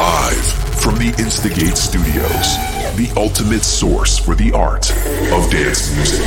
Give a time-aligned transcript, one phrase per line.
[0.00, 0.46] Live
[0.80, 2.56] from the Instigate Studios,
[2.96, 4.90] the ultimate source for the art
[5.30, 6.24] of dance music.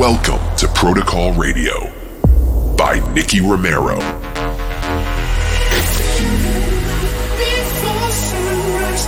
[0.00, 1.92] Welcome to Protocol Radio
[2.76, 3.94] by Nicky Romero.
[7.38, 9.06] Before sunrise,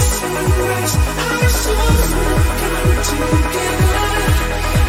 [0.00, 4.85] sunrise, our souls will come together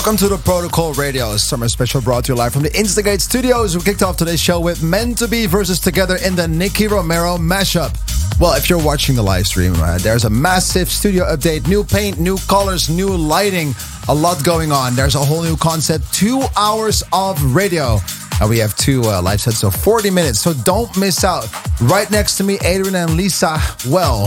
[0.00, 3.76] Welcome to the Protocol Radio Summer Special brought to you live from the Instigate Studios.
[3.76, 7.36] We kicked off today's show with Meant to Be versus Together in the Nicky Romero
[7.36, 7.94] mashup.
[8.40, 12.18] Well, if you're watching the live stream, uh, there's a massive studio update, new paint,
[12.18, 13.74] new colors, new lighting,
[14.08, 14.96] a lot going on.
[14.96, 17.98] There's a whole new concept, two hours of radio.
[18.40, 21.46] And we have two uh, live sets of 40 minutes, so don't miss out.
[21.78, 23.58] Right next to me, Adrian and Lisa.
[23.86, 24.22] Well,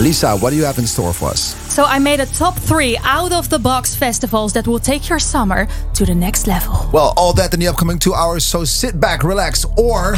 [0.00, 1.57] Lisa, what do you have in store for us?
[1.78, 5.20] So I made a top three out of the box festivals that will take your
[5.20, 6.90] summer to the next level.
[6.92, 10.14] Well, all that in the upcoming two hours, so sit back, relax, or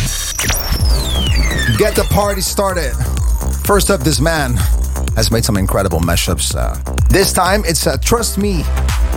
[1.77, 2.95] get the party started.
[3.67, 4.55] First up, this man
[5.17, 6.57] has made some incredible mashups.
[6.57, 6.79] Uh,
[7.11, 8.63] this time, it's uh, Trust Me,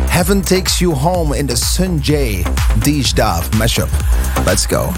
[0.10, 2.44] Heaven Takes You Home in the Sun J
[2.80, 3.90] DEESH DAAF mashup.
[4.46, 4.92] Let's go.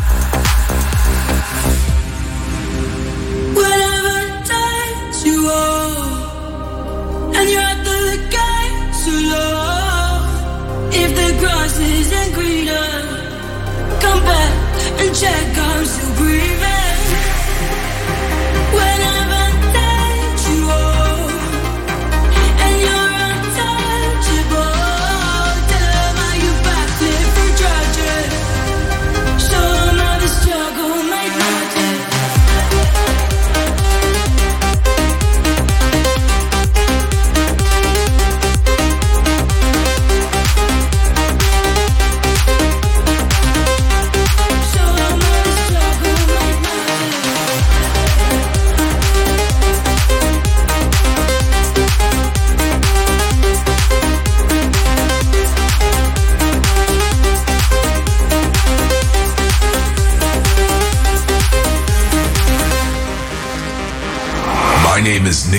[14.15, 16.54] Come back and check I'm still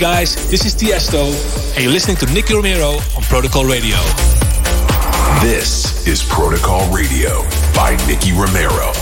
[0.00, 1.26] guys, this is Tiesto,
[1.74, 3.98] and you're listening to Nicky Romero on Protocol Radio.
[5.42, 7.42] This is Protocol Radio
[7.74, 8.99] by Nicky Romero.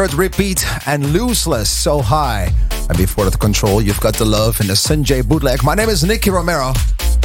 [0.00, 2.50] Heard Repiet and Lucles So High.
[2.88, 5.62] And before that control, you've got the love in the SunJay bootleg.
[5.62, 6.72] My name is Nicky Romero.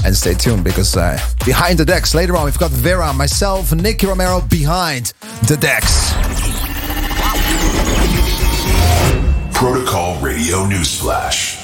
[0.03, 4.07] And stay tuned because uh, behind the decks, later on, we've got Vera, myself, Nicky
[4.07, 5.13] Romero behind
[5.47, 6.11] the decks.
[9.57, 11.61] Protocol Radio Newsflash.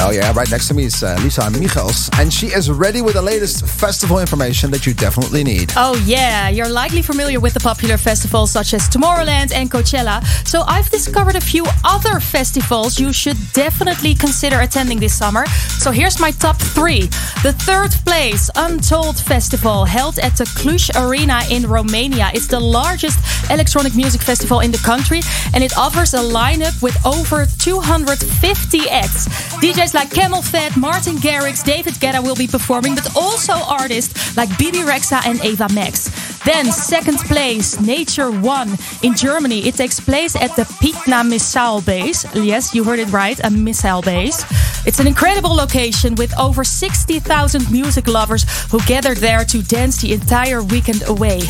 [0.00, 2.10] Oh, yeah, right next to me is uh, Lisa Michels.
[2.18, 5.72] And she is ready with the latest festival information that you definitely need.
[5.76, 6.48] Oh, yeah.
[6.48, 10.24] You're likely familiar with the popular festivals such as Tomorrowland and Coachella.
[10.46, 15.46] So I've discovered a few other festivals you should definitely consider attending this summer.
[15.78, 17.08] So here's my top three.
[17.44, 22.32] The third place, Untold Festival, held at the Cluj Arena in Romania.
[22.34, 25.20] It's the largest electronic music festival in the country,
[25.54, 29.28] and it offers a lineup with over 250 acts.
[29.62, 34.78] DJs like Camelphat, Martin Garrix, David Guetta will be performing, but also artists like Bebe
[34.78, 36.10] Rexha and Ava Max.
[36.44, 39.66] Then, second place, Nature One in Germany.
[39.68, 42.26] It takes place at the Pydna Missile Base.
[42.34, 44.44] Yes, you heard it right, a missile base.
[44.86, 50.12] It's an incredible location with over 60,000 music lovers who gather there to dance the
[50.12, 51.40] entire weekend away.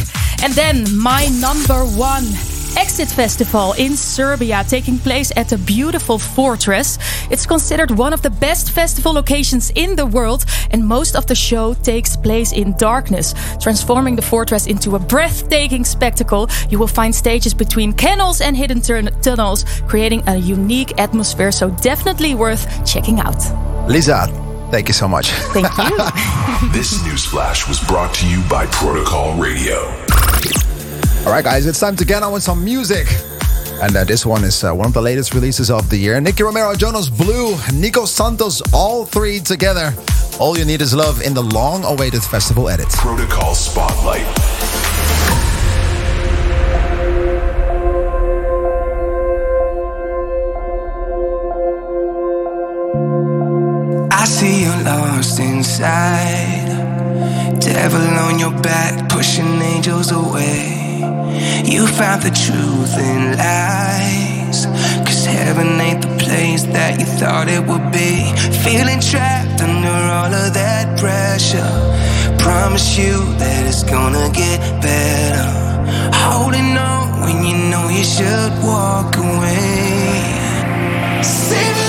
[0.43, 2.25] And then, my number one
[2.77, 6.99] Exit Festival in Serbia, taking place at a beautiful fortress.
[7.31, 11.35] It's considered one of the best festival locations in the world, and most of the
[11.35, 16.49] show takes place in darkness, transforming the fortress into a breathtaking spectacle.
[16.71, 21.71] You will find stages between kennels and hidden tun- tunnels, creating a unique atmosphere, so
[21.71, 23.39] definitely worth checking out.
[23.89, 24.27] Lisa,
[24.71, 25.31] thank you so much.
[25.53, 25.99] Thank you.
[26.73, 30.08] This newsflash was brought to you by Protocol Radio.
[31.29, 33.07] All right, guys, it's time to get on with some music.
[33.83, 36.19] And uh, this one is uh, one of the latest releases of the year.
[36.23, 39.93] Nicky Romero, Jonas Blue, Nico Santos, all three together.
[40.41, 42.89] All you need is love in the long awaited festival edit.
[42.89, 44.25] Protocol Spotlight.
[54.11, 56.69] I see you're lost inside.
[57.61, 60.78] Devil on your back, pushing angels away.
[61.65, 64.67] You found the truth in lies.
[65.07, 68.13] Cause heaven ain't the place that you thought it would be.
[68.65, 71.73] Feeling trapped under all of that pressure.
[72.39, 75.49] Promise you that it's gonna get better.
[76.13, 80.29] Holding on when you know you should walk away.
[81.23, 81.88] Save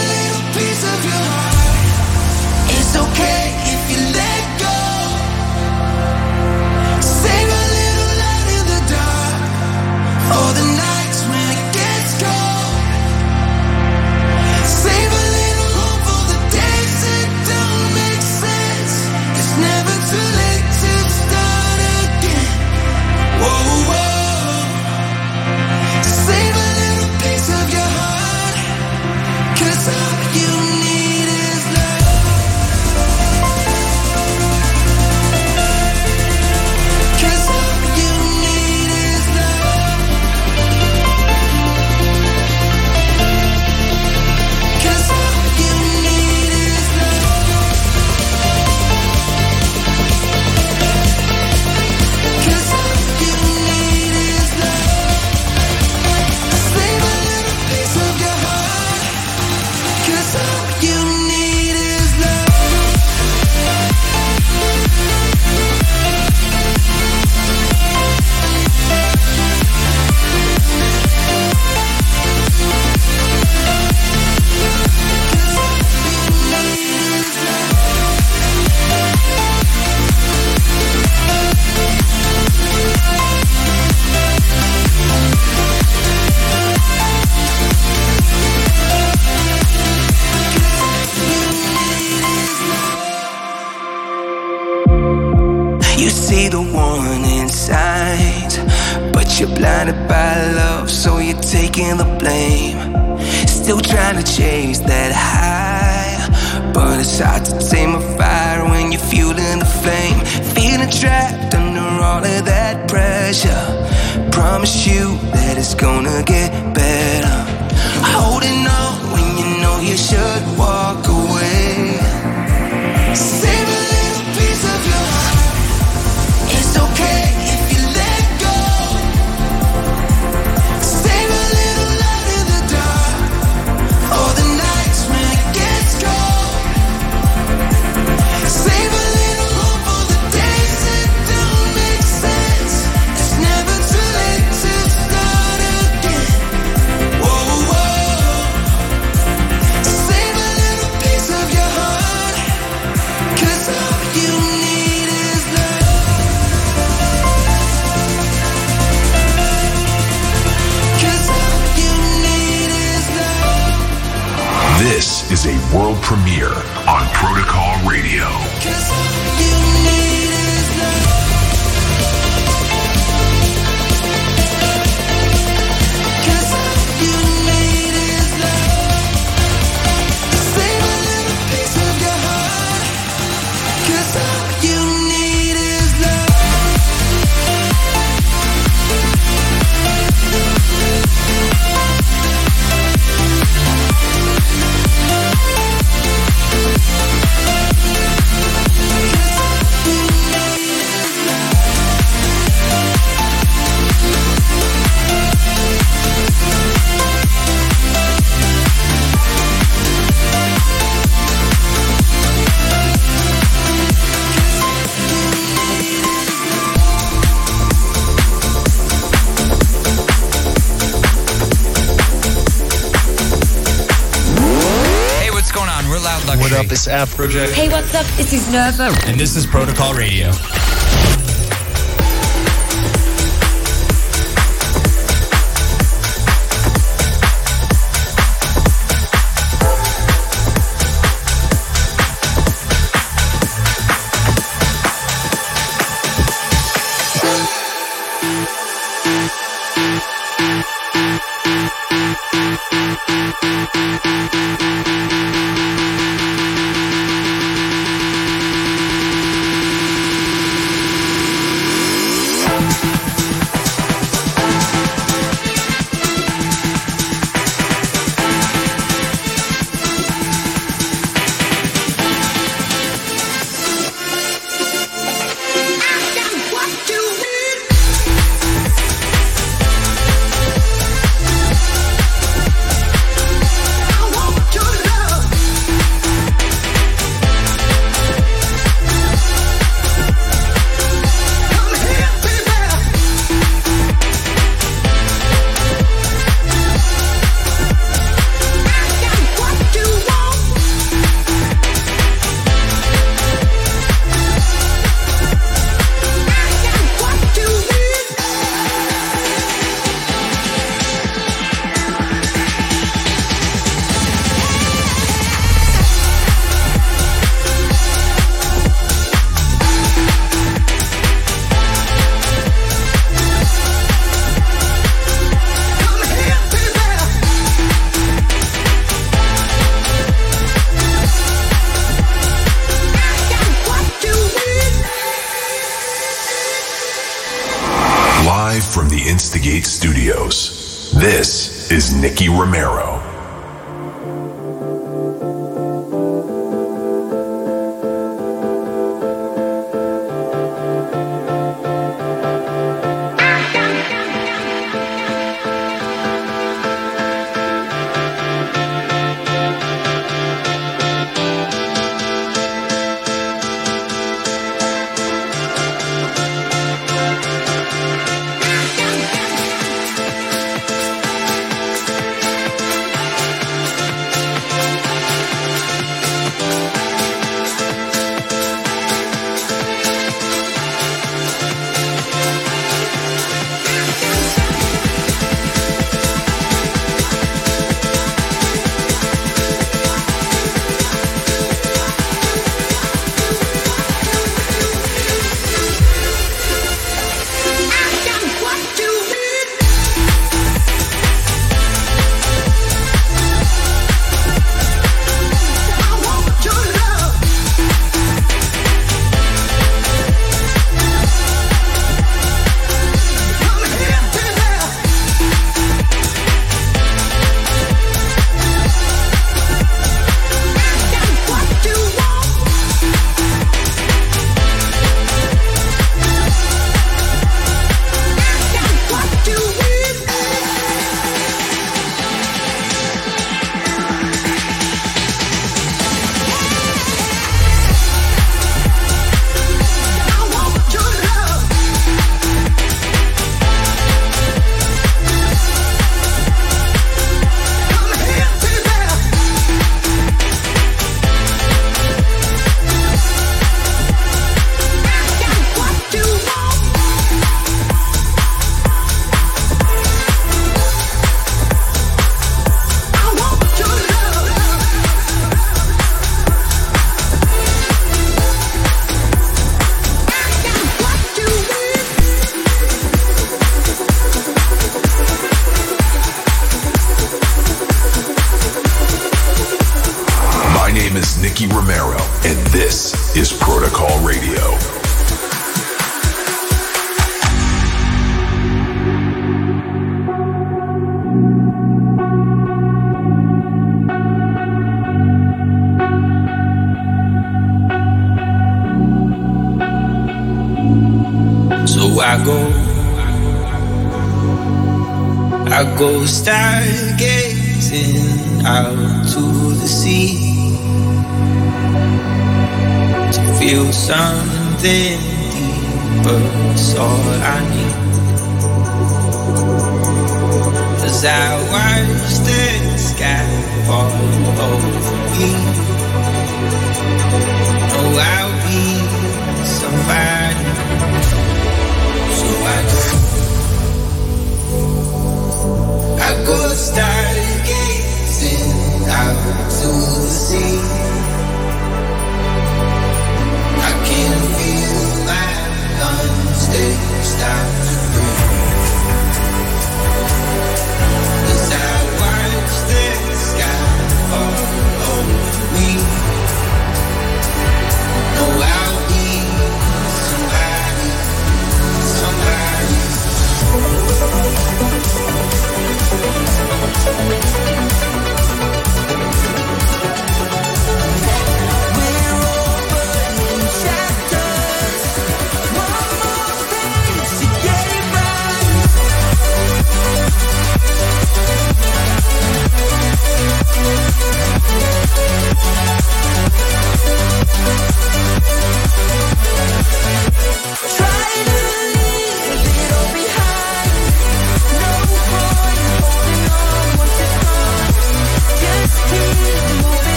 [226.70, 227.54] This app project.
[227.54, 228.06] Hey, what's up?
[228.16, 228.96] This is Nerva.
[229.08, 230.32] And this is Protocol Radio.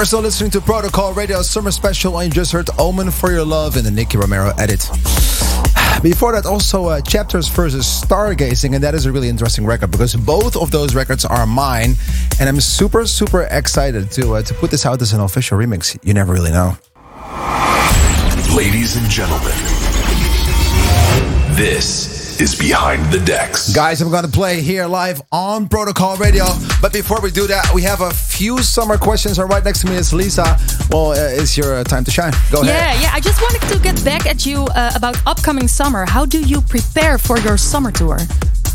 [0.00, 3.44] Are still listening to Protocol Radio Summer Special, and you just heard Omen for Your
[3.44, 4.80] Love in the Nicky Romero edit.
[6.02, 10.16] Before that, also uh, Chapters versus Stargazing, and that is a really interesting record because
[10.16, 11.96] both of those records are mine,
[12.40, 15.98] and I'm super, super excited to uh, to put this out as an official remix.
[16.02, 16.78] You never really know.
[18.56, 19.52] Ladies and gentlemen,
[21.56, 23.74] this is Behind the Decks.
[23.74, 26.46] Guys, I'm going to play here live on Protocol Radio.
[26.80, 29.38] But before we do that, we have a few summer questions.
[29.38, 30.56] And right next to me is Lisa.
[30.90, 32.32] Well, uh, it's your uh, time to shine.
[32.50, 32.94] Go Yeah, ahead.
[32.94, 33.02] yeah.
[33.02, 33.18] Yeah.
[33.18, 36.02] I just wanted to get back at you uh, about upcoming summer.
[36.16, 38.18] How do you prepare for your summer tour?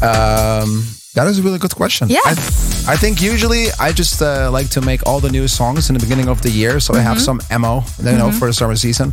[0.01, 0.84] Um,
[1.15, 2.10] that is a really good question.
[2.10, 2.19] Yeah.
[2.25, 2.34] I,
[2.93, 5.99] I think usually I just uh, like to make all the new songs in the
[6.06, 9.08] beginning of the year, so I have some ammo, you know, for the summer season.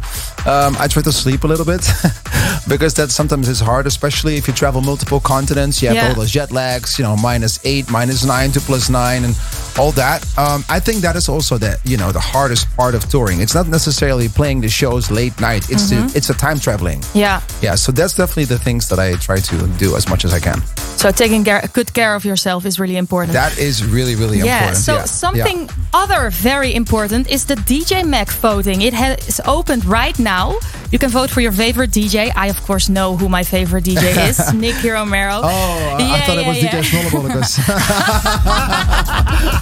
[0.44, 1.80] Um, I try to sleep a little bit
[2.68, 5.80] because that sometimes is hard, especially if you travel multiple continents.
[5.80, 6.08] You have Yeah.
[6.08, 9.34] all those jet lags, you know, minus eight, minus nine to plus nine, and
[9.78, 10.22] all that.
[10.38, 13.40] Um, I think that is also the you know the hardest part of touring.
[13.40, 15.68] It's not necessarily playing the shows late night.
[15.70, 17.02] It's the, it's a time traveling.
[17.14, 17.40] Yeah.
[17.62, 20.40] Yeah, so that's definitely the things that I try to do as much as I
[20.40, 20.61] can.
[20.96, 23.32] So taking care, good care of yourself is really important.
[23.32, 24.76] That is really, really yeah, important.
[24.78, 25.04] so yeah.
[25.04, 28.82] So something other very important is the DJ Mag voting.
[28.82, 30.54] It has opened right now.
[30.92, 32.30] You can vote for your favorite DJ.
[32.37, 35.40] I, of course, know who my favorite DJ is Nicky Romero.
[35.42, 36.70] Oh, I- I Yeah, thought it was yeah.
[36.70, 37.58] DJ Snollebollekes.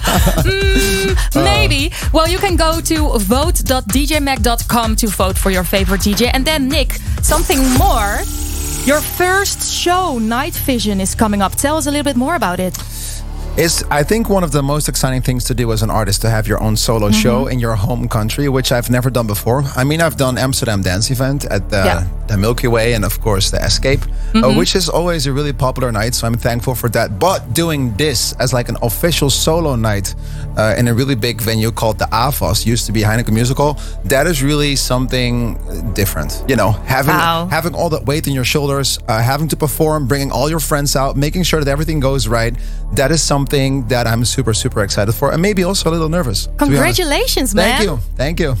[1.35, 1.91] Maybe.
[2.13, 6.29] Well, you can go to vote.djmag.com to vote for your favorite DJ.
[6.33, 8.19] And then, Nick, something more.
[8.85, 11.53] Your first show, Night Vision, is coming up.
[11.55, 12.77] Tell us a little bit more about it.
[13.57, 16.29] It's, I think, one of the most exciting things to do as an artist to
[16.29, 17.19] have your own solo Mm-hmm.
[17.21, 19.63] show in your home country, which I've never done before.
[19.75, 22.07] I mean, I've done Amsterdam Dance Event at the, Yeah.
[22.31, 23.99] The Milky Way and, of course, the Escape,
[24.31, 24.45] Mm-hmm.
[24.45, 26.13] uh, which is always a really popular night.
[26.15, 27.19] So I'm thankful for that.
[27.19, 30.15] But doing this as like an official solo night
[30.55, 33.73] uh, in a really big venue called the AFAS, used to be Heineken Music Hall,
[34.05, 35.57] that is really something
[35.93, 36.31] different.
[36.47, 37.47] You know, having Wow.
[37.51, 40.95] having all that weight in your shoulders, uh, having to perform, bringing all your friends
[40.95, 42.53] out, making sure that everything goes right.
[42.95, 46.45] That is something that I'm super, super excited for, and maybe also a little nervous.
[46.45, 46.71] to be honest.
[46.71, 47.65] Congratulations, man.
[47.77, 48.51] Thank you, thank you.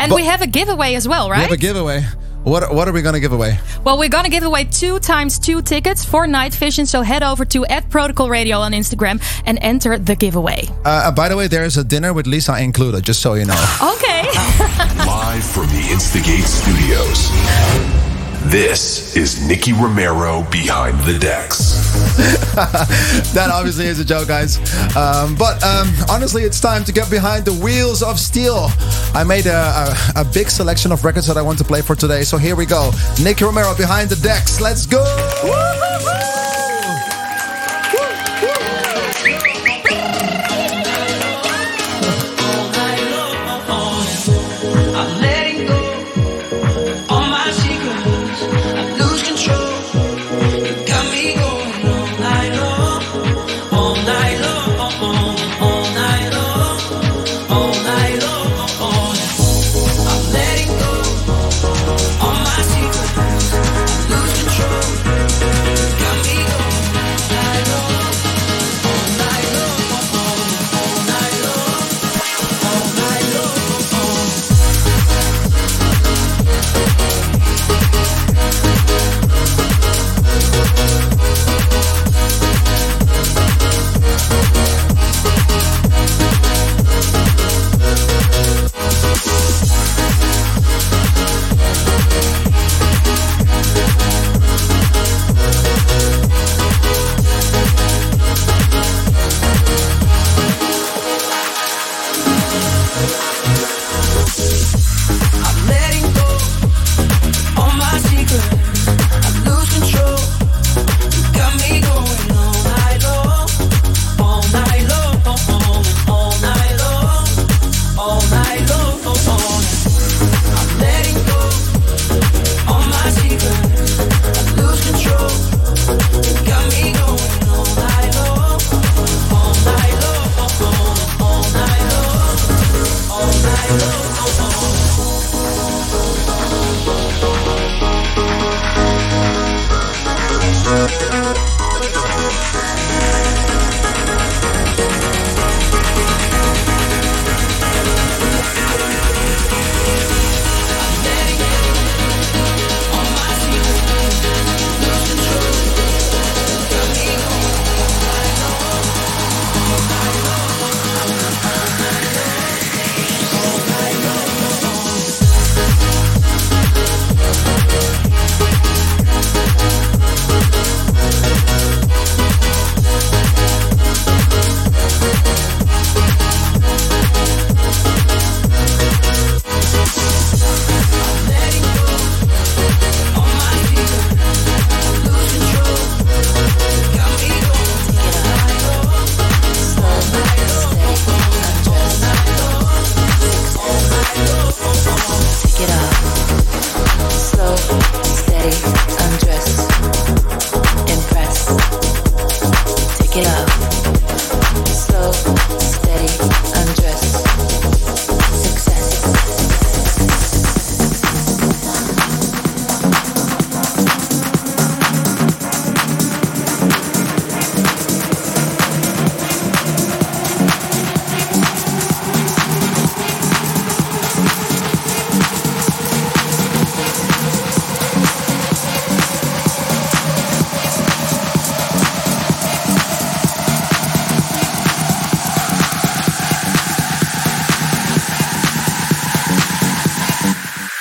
[0.00, 1.38] And But we have a giveaway as well, right?
[1.38, 2.02] we have a giveaway.
[2.44, 3.58] What what are we gonna give away?
[3.84, 6.86] Well, we're gonna give away two times two tickets for Night Vision.
[6.86, 10.64] So head over to at Protocol Radio on Instagram and enter the giveaway.
[10.84, 13.44] Uh, uh, by the way, there is a dinner with Lisa included, just so you
[13.44, 13.66] know.
[14.00, 14.22] Okay.
[15.06, 17.30] Live from the Instigate Studios.
[18.50, 21.89] This is Nicky Romero Behind the Decks.
[23.34, 24.58] that obviously is a joke, guys.
[24.96, 28.68] Um, but um, honestly, it's time to get behind the wheels of steel.
[29.14, 31.94] I made a, a, a big selection of records that I want to play for
[31.94, 32.22] today.
[32.22, 32.90] So here we go.
[33.22, 34.60] Nicky Romero behind the decks.
[34.60, 35.02] Let's go.
[35.02, 36.19] I'm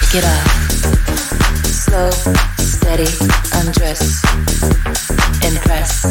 [0.09, 0.71] Shake it off.
[1.67, 2.09] Slow,
[2.57, 3.05] steady,
[3.53, 4.23] undress.
[5.45, 6.01] Impress.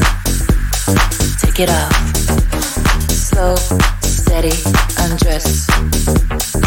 [1.41, 1.93] Take it off.
[3.11, 3.57] Slow,
[4.03, 4.55] steady,
[5.03, 5.67] undress.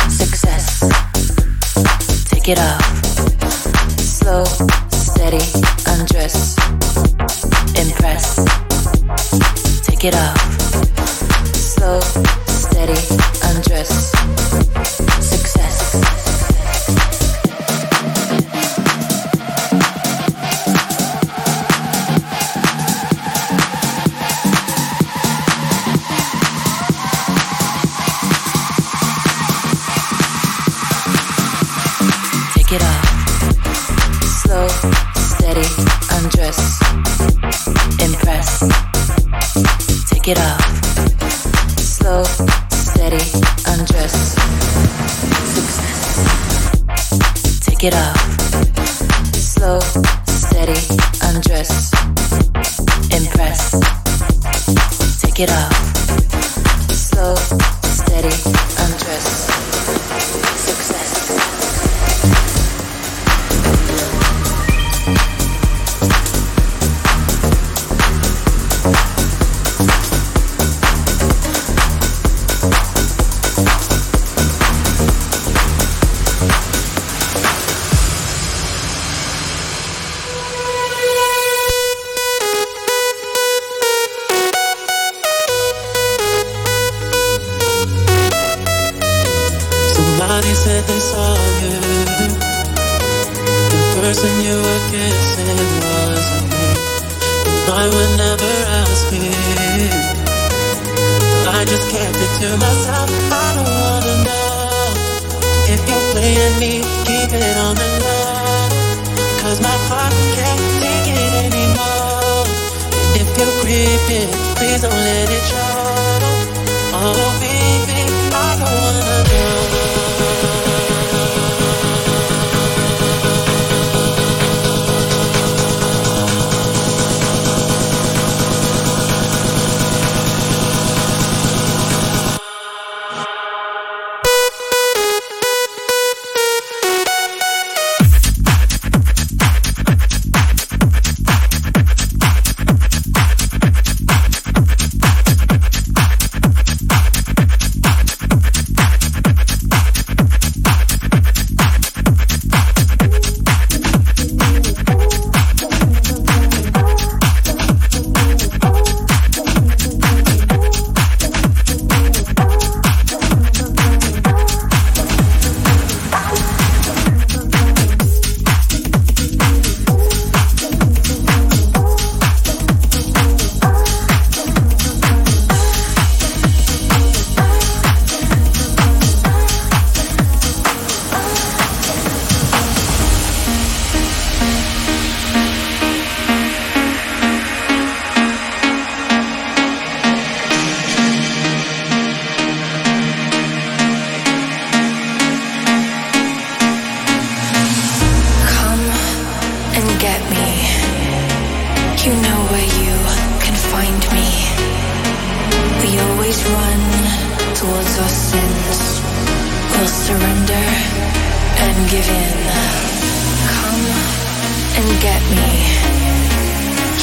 [0.10, 0.82] Success.
[2.30, 2.84] Take it off.
[3.98, 4.44] Slow,
[4.90, 5.40] steady,
[5.88, 6.58] undress.
[7.78, 8.36] Impress.
[9.88, 10.51] Take it off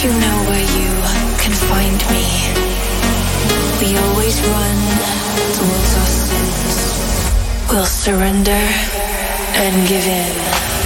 [0.00, 0.90] You know where you
[1.42, 2.24] can find me.
[3.80, 4.78] We always run
[5.58, 7.68] towards our sins.
[7.68, 8.62] We'll surrender
[9.56, 10.77] and give in.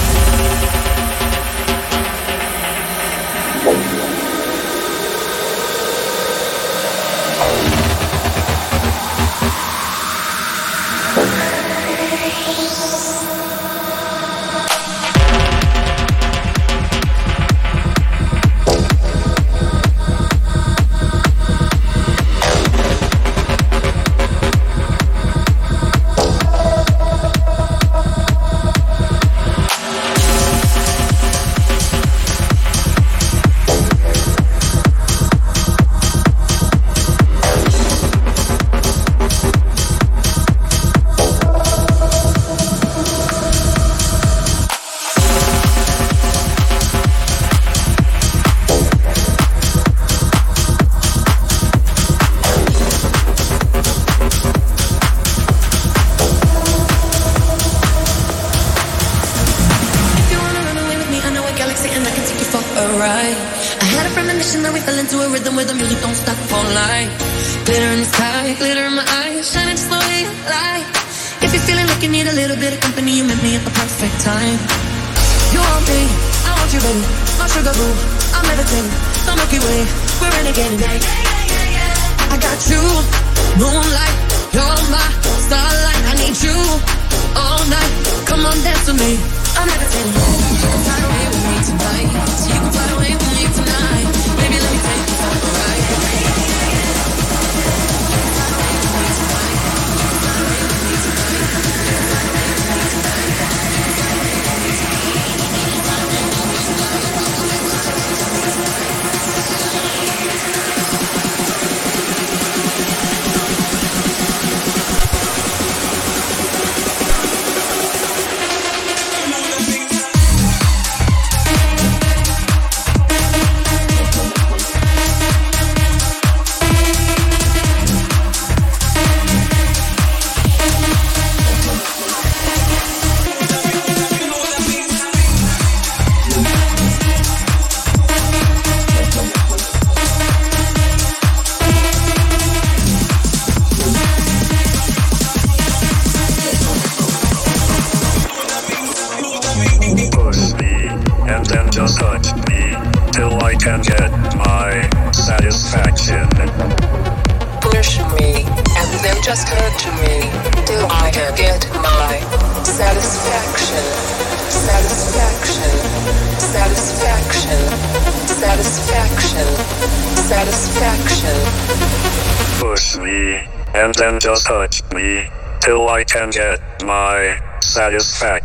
[177.72, 178.41] satisfaction.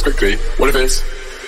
[0.00, 0.36] is quickly.
[0.56, 1.02] What if it's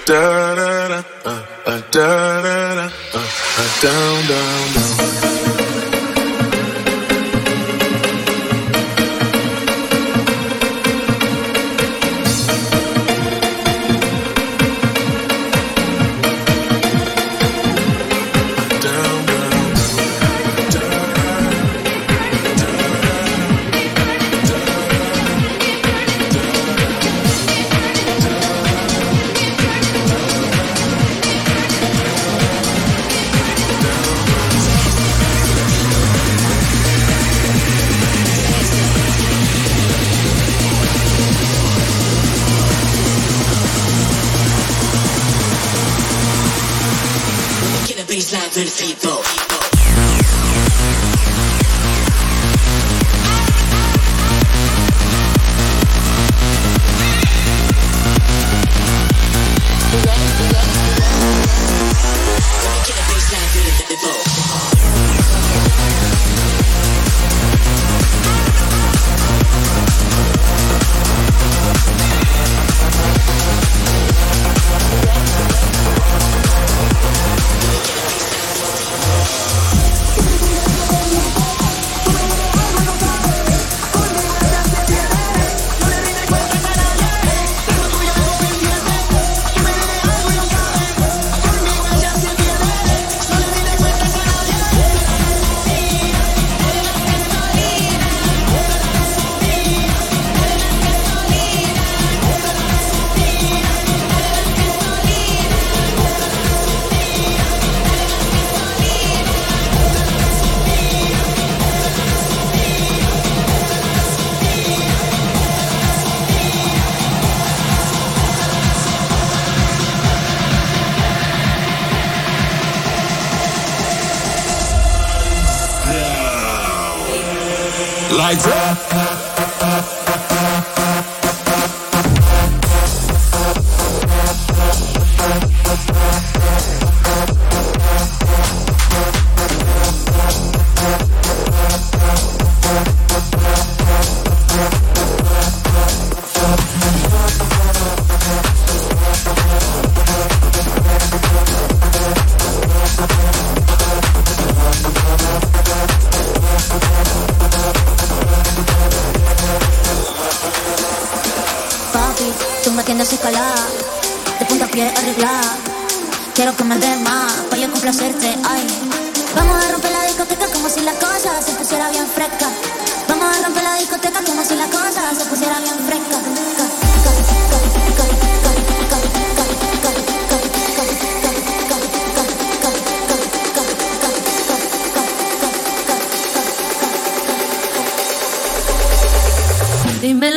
[0.05, 5.02] da da da da da da da da da down down down.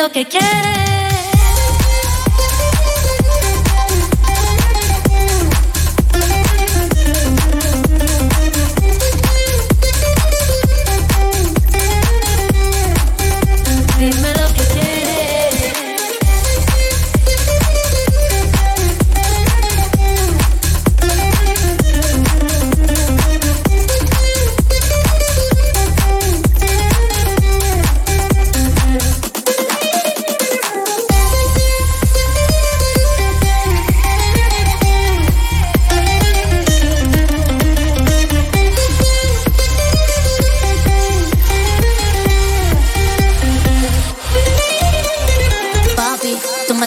[0.06, 0.85] lo que quieres.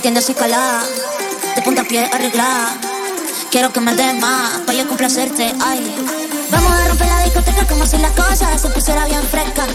[0.08, 2.78] tienes y de punta pie arreglada.
[3.50, 5.94] Quiero que me des más, pa' yo complacerte, ay.
[6.50, 9.66] Vamos a romper la discoteca como si la cosa se pusiera bien fresca.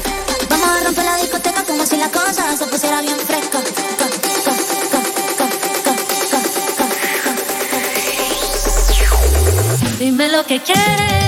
[0.49, 3.59] Vamos a romper la discoteca como si la cosa se pusiera bien fresca.
[9.99, 11.22] Dime lo que quieres.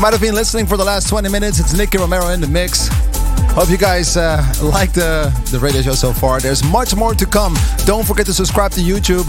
[0.00, 1.60] You might have been listening for the last 20 minutes.
[1.60, 2.88] It's Nicky Romero in the mix.
[3.52, 6.40] Hope you guys uh, like the, the radio show so far.
[6.40, 7.54] There's much more to come.
[7.84, 9.28] Don't forget to subscribe to YouTube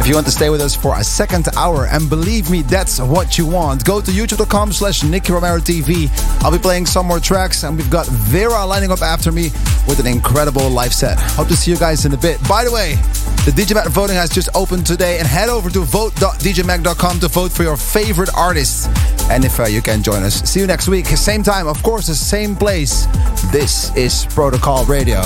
[0.00, 1.86] if you want to stay with us for a second hour.
[1.86, 3.84] And believe me, that's what you want.
[3.84, 6.10] Go to youtube.com slash Nicky Romero TV.
[6.42, 9.50] I'll be playing some more tracks, and we've got VE/RA lining up after me
[9.86, 11.16] with an incredible live set.
[11.20, 12.40] Hope to see you guys in a bit.
[12.48, 12.96] By the way,
[13.44, 17.52] the DJ Mag voting has just opened today, and head over to vote.djmag.com to vote
[17.52, 18.88] for your favorite artists.
[19.30, 21.06] And if uh, you can join us, see you next week.
[21.06, 23.06] Same time, of course, the same place.
[23.50, 25.20] This is Protocol Radio.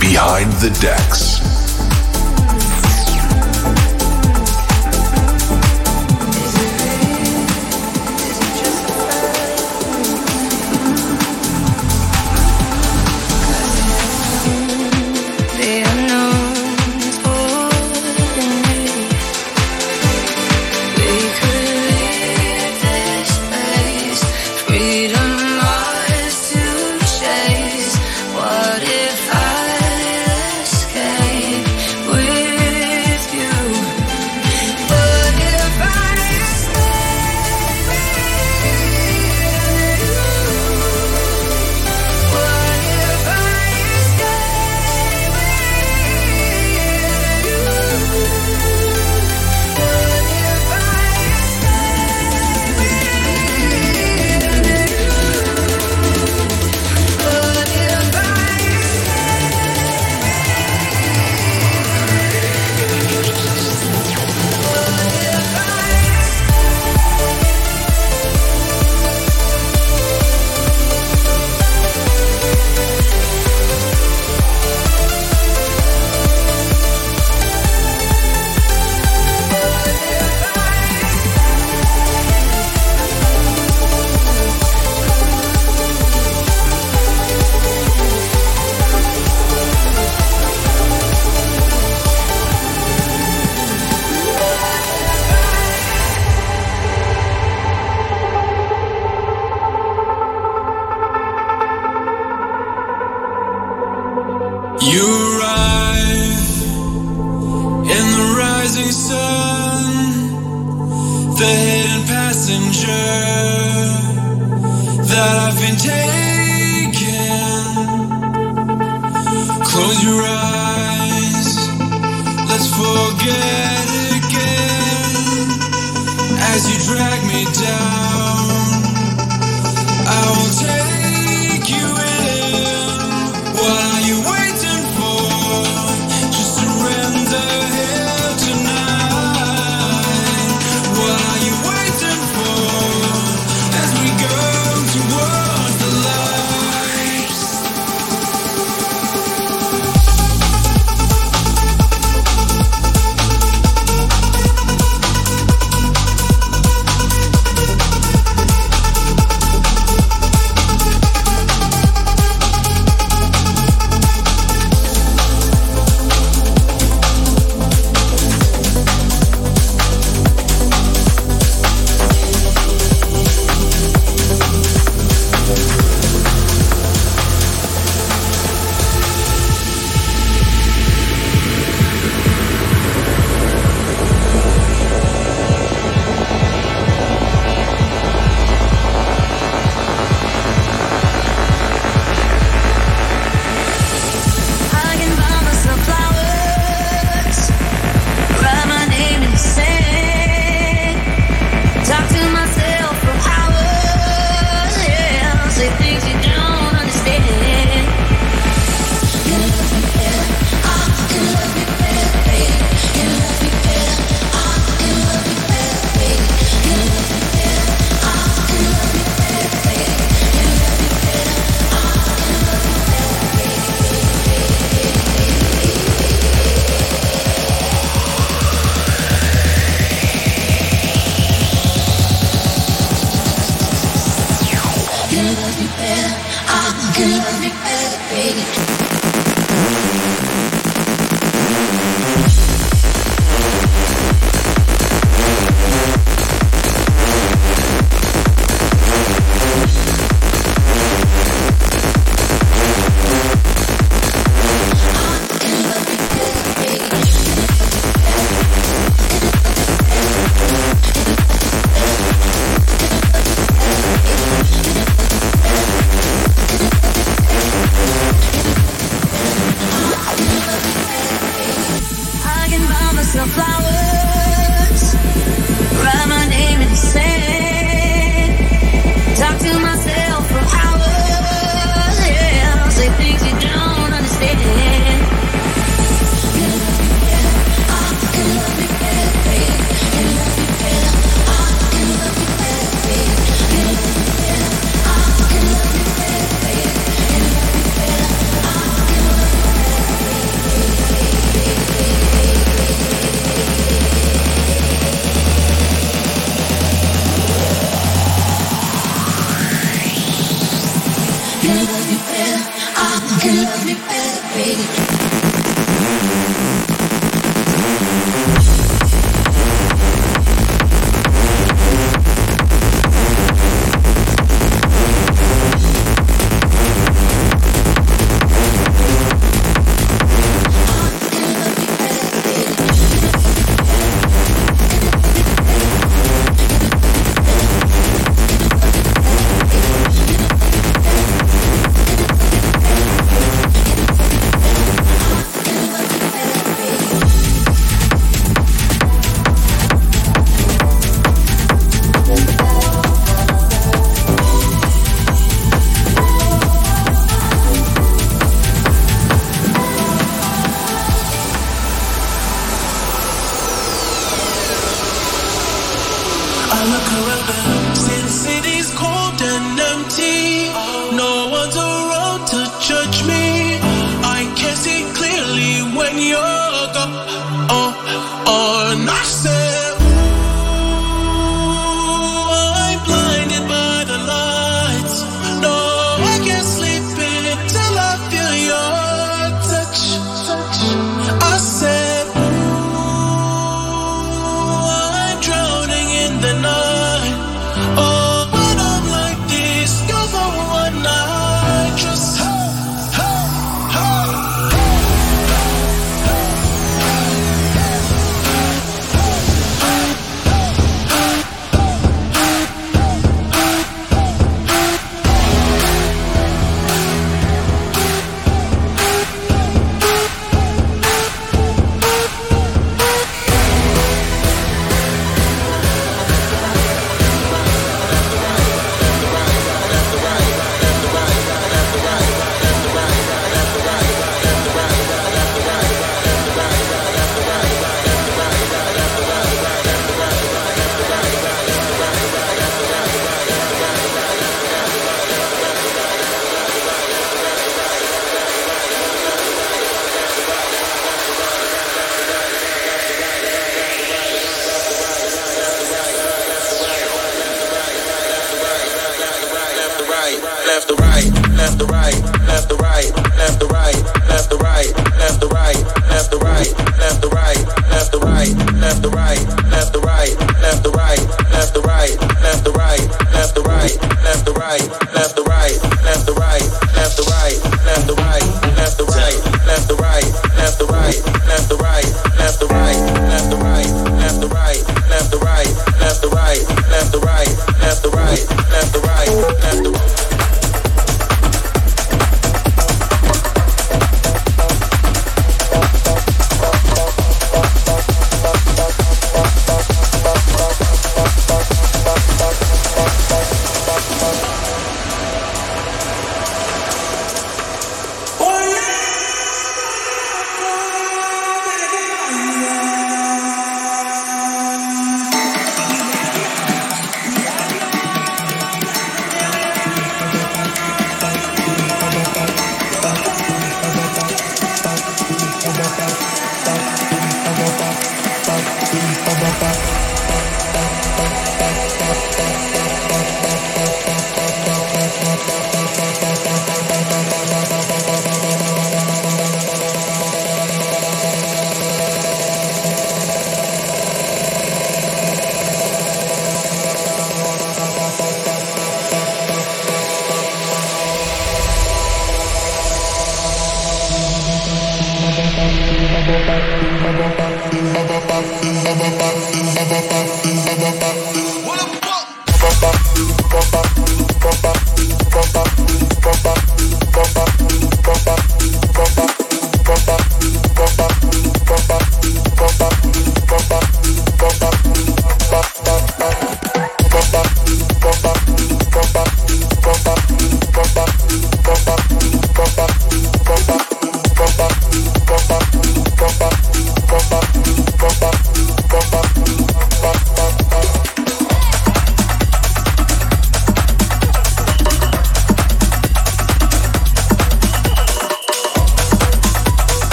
[0.00, 1.43] Behind the decks.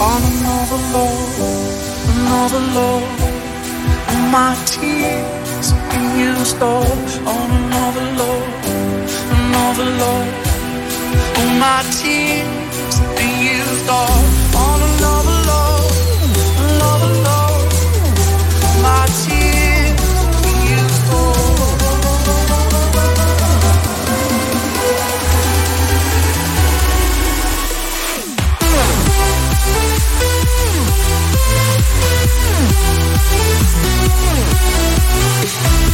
[0.00, 1.38] On another love,
[2.14, 3.02] another love,
[4.08, 6.86] all my tears being used up.
[7.26, 8.48] On another love,
[9.38, 10.30] another love.
[11.38, 14.37] All my tears being used up
[35.50, 35.87] Amber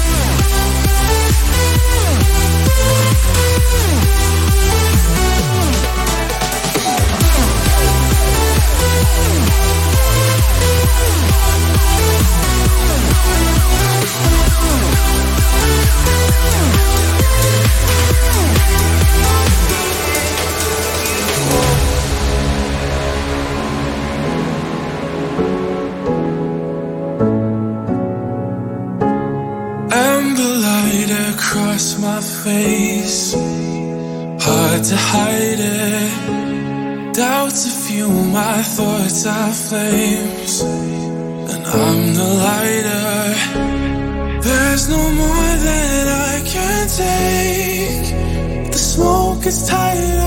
[32.44, 33.32] face.
[34.46, 37.14] Hard to hide it.
[37.14, 40.60] Doubts a few, my thoughts are flames.
[41.52, 43.24] And I'm the lighter.
[44.46, 48.06] There's no more that I can take.
[48.72, 50.23] The smoke is tighter.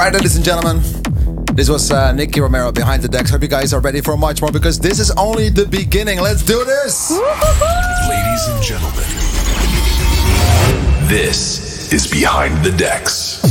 [0.00, 0.80] All right, ladies and gentlemen.
[1.54, 3.28] This was uh, Nicky Romero behind the decks.
[3.28, 6.22] Hope you guys are ready for much more because this is only the beginning.
[6.22, 7.10] Let's do this.
[7.10, 9.04] Ladies and gentlemen,
[11.06, 13.44] this is Behind the Decks.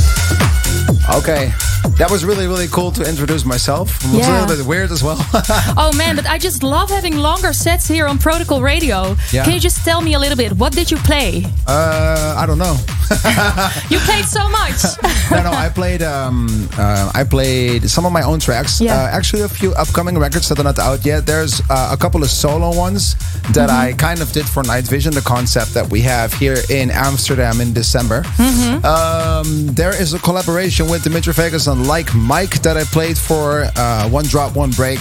[1.17, 1.51] Okay.
[1.99, 4.03] That was really, really cool to introduce myself.
[4.05, 5.19] It was a little bit weird as well.
[5.77, 9.15] Oh man, but I just love having longer sets here on Protocol Radio.
[9.31, 9.43] Yeah.
[9.43, 10.53] Can you just tell me a little bit?
[10.53, 11.45] What did you play?
[11.67, 12.75] uh, I don't know.
[13.89, 14.83] You played so much.
[15.31, 18.79] no, no, I played um, uh, I played some of my own tracks.
[18.81, 18.93] Yeah.
[18.95, 21.25] Uh, actually, a few upcoming records that are not out yet.
[21.25, 23.15] There's uh, a couple of solo ones
[23.53, 23.89] that Mm-hmm.
[23.89, 27.61] I kind of did for Night Vision, the concept that we have here in Amsterdam
[27.61, 28.23] in December.
[28.37, 28.85] Mm-hmm.
[28.85, 33.69] Um, there is a collaboration with Dimitri Vegas and Like Mike that I played for
[33.75, 34.99] uh, One Drop, One Break.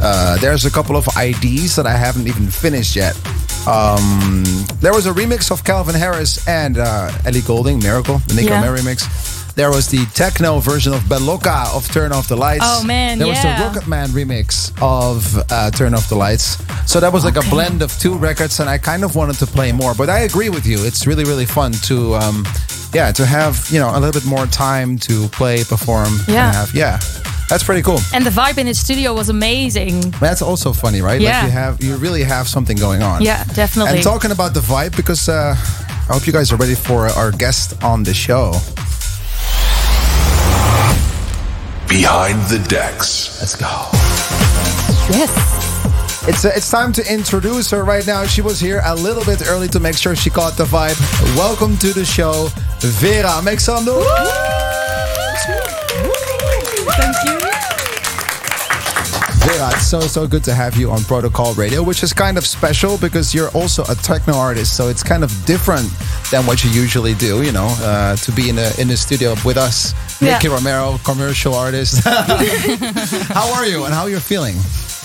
[0.00, 3.14] Uh, there's a couple of IDs that I haven't even finished yet.
[3.66, 4.44] Um,
[4.80, 8.60] there was a remix of Calvin Harris and uh, Ellie Goulding, Miracle, the Nico Yeah.
[8.60, 9.52] Mary remix.
[9.54, 12.64] There was the techno version of Beloka of Turn Off the Lights.
[12.66, 13.48] Oh, man, There was the.
[13.60, 16.58] Rocket Man remix of uh, Turn Off the Lights.
[16.90, 19.46] So that was like a blend of two records, and I kind of wanted to
[19.46, 19.94] play more.
[19.94, 22.44] But I agree with you; it's really, really fun to, um,
[22.92, 26.48] yeah, to have you know a little bit more time to play, perform, Yeah.
[26.48, 26.98] and have yeah.
[27.48, 27.98] That's pretty cool.
[28.12, 30.00] and the vibe in his studio was amazing.
[30.20, 31.20] That's also funny, right?
[31.20, 31.38] Yeah.
[31.40, 33.22] Like you have, you really have something going on.
[33.22, 33.94] Yeah, definitely.
[33.94, 37.30] And talking about the vibe, because uh, I hope you guys are ready for our
[37.30, 38.52] guest on the show.
[41.88, 43.38] Behind the Decks.
[43.40, 43.66] Let's go.
[45.10, 45.30] Yes.
[46.26, 48.24] It's uh, it's time to introduce her right now.
[48.24, 50.98] She was here a little bit early to make sure she caught the vibe.
[51.36, 52.48] Welcome to the show,
[52.80, 53.42] Vera.
[53.42, 54.04] Make some noise.
[57.14, 57.50] Thank you.
[59.46, 62.46] Vera, it's so so good to have you on Protocol Radio, which is kind of
[62.46, 65.88] special because you're also a techno artist, so it's kind of different
[66.30, 67.42] than what you usually do.
[67.42, 70.34] You know, uh, to be in a in the studio with us, Yeah.
[70.38, 72.02] Nicky Romero, commercial artist.
[72.04, 74.56] how are you and how are you're feeling?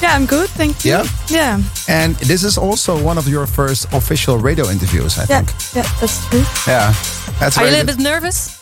[0.02, 0.50] Yeah, I'm good.
[0.52, 0.92] Thank you.
[0.92, 1.06] Yeah?
[1.28, 1.62] Yeah.
[1.90, 5.42] And this is also one of your first official radio interviews, I Yeah.
[5.42, 5.50] think.
[5.76, 6.46] Yeah, that's true.
[6.66, 6.94] Yeah,
[7.40, 7.98] that's Are you a little good.
[7.98, 8.56] bit nervous?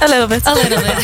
[0.00, 0.42] A little bit.
[0.46, 0.98] A little bit.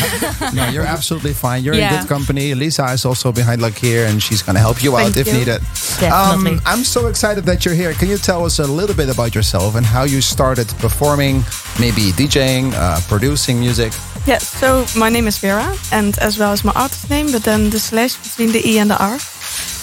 [0.53, 1.63] No, you're absolutely fine.
[1.63, 2.53] You're in good company.
[2.55, 5.33] Lisa is also behind like here, and she's gonna help you out Thank if you.
[5.39, 5.61] needed.
[5.99, 6.57] Definitely.
[6.57, 7.93] Um, I'm so excited that you're here.
[7.93, 11.43] Can you tell us a little bit about yourself and how you started performing,
[11.79, 13.93] maybe DJing, uh, producing music?
[14.25, 17.69] Yeah, so my name is Vera, and as well as my artist name, but then
[17.69, 19.17] the slash between the E and the R.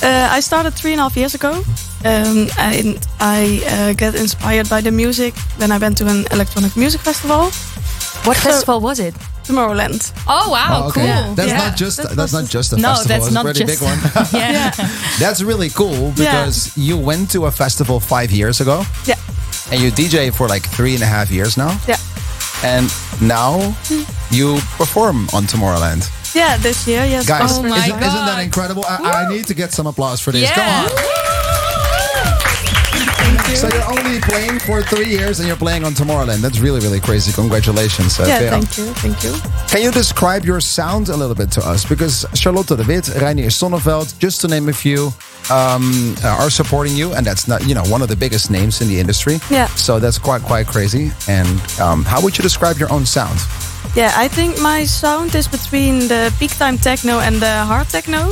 [0.03, 1.51] Uh, I started three and a half years ago,
[2.05, 6.77] um, and I uh, get inspired by the music when I went to an electronic
[6.77, 7.51] music festival.
[8.25, 9.15] What So- festival was it?
[9.47, 10.13] Tomorrowland.
[10.27, 11.07] Oh wow, Oh, okay.
[11.07, 11.35] cool.
[11.37, 13.09] That's Yeah, not just that that's not just a No, festival.
[13.09, 13.99] that's it's not a pretty just- big one.
[14.43, 14.71] yeah.
[15.21, 19.15] that's really cool because you went to a festival five years ago Yeah,
[19.71, 21.99] and you DJ for like three and a half years now, yeah,
[22.65, 22.91] and
[23.21, 23.73] now
[24.31, 26.11] you perform on Tomorrowland.
[26.37, 26.57] Yeah.
[26.59, 27.27] This year, yes.
[27.27, 28.85] Guys, Oh isn't, my isn't that incredible?
[28.89, 30.51] I, I need to get some applause for this.
[30.53, 30.85] Come Yeah.
[30.85, 31.17] on.
[33.57, 36.41] So you're only playing for three years and you're playing on Tomorrowland.
[36.43, 37.33] That's really, really crazy.
[37.33, 38.19] Congratulations.
[38.21, 38.51] Uh, yeah, Vera.
[38.51, 39.33] thank you, thank you.
[39.69, 41.85] Can you describe your sound a little bit to us?
[41.87, 45.07] Because Charlotte de Witte, Reinier Zonneveld, just to name a few,
[45.51, 48.81] um, uh, are supporting you, and that's not you know one of the biggest names
[48.83, 49.39] in the industry.
[49.51, 49.69] Yeah.
[49.69, 51.11] So that's quite quite crazy.
[51.29, 53.39] And um, how would you describe your own sound?
[53.95, 58.31] Yeah, I think my sound is between the peak time techno and the hard techno.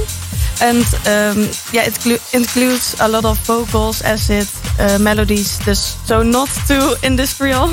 [0.62, 4.46] And um, yeah, it includes a lot of vocals, acid,
[4.78, 7.68] uh, melodies, this, so not too industrial.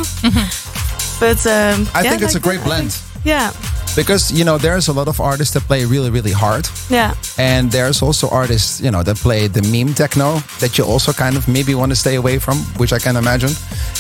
[1.20, 2.92] but um, I yeah, think it's a great blend.
[2.94, 3.52] think- Yeah,
[3.96, 7.72] Because you know there's a lot of artists that play really really hard, yeah, and
[7.72, 11.48] there's also artists you know that play the meme techno that you also kind of
[11.48, 13.52] maybe want to stay away from, which I can imagine.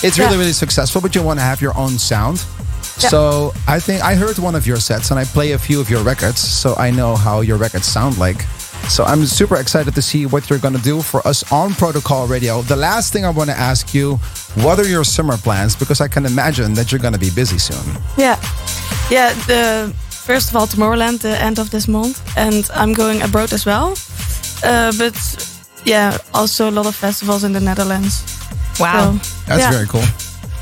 [0.01, 0.39] It's really Yeah.
[0.39, 2.43] really successful, but you want to have your own sound.
[3.03, 3.09] Yeah.
[3.09, 5.89] So I think I heard one of your sets and I play a few of
[5.89, 8.41] your records, so I know how your records sound like.
[8.89, 12.61] So I'm super excited to see what you're gonna do for us on Protocol Radio.
[12.61, 14.17] The last thing I want to ask you,
[14.63, 15.75] what are your summer plans?
[15.75, 17.97] Because I can imagine that you're gonna be busy soon.
[18.17, 18.37] yeah,
[19.09, 19.33] yeah.
[19.47, 23.65] The first of all, Tomorrowland, the end of this month, and I'm going abroad as
[23.65, 23.93] well.
[24.63, 25.15] Uh, but
[25.85, 28.23] yeah, also a lot of festivals in the Netherlands.
[28.79, 29.13] Wow.
[29.13, 29.71] So, That's yeah.
[29.71, 30.03] very cool.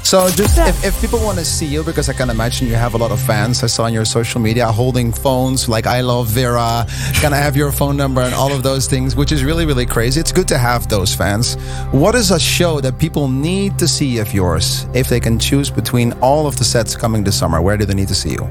[0.10, 0.69] So just Yeah.
[0.69, 3.11] if, if people want to see you, because I can imagine you have a lot
[3.11, 3.64] of fans.
[3.64, 6.88] I saw on your social media holding phones like I love Vera,
[7.22, 9.86] can I have your phone number and all of those things, which is really, really
[9.86, 10.19] crazy.
[10.19, 11.57] It's good to have those fans.
[11.91, 15.69] What is a show that people need to see of yours if they can choose
[15.69, 17.61] between all of the sets coming this summer?
[17.61, 18.48] Where do they need to see you?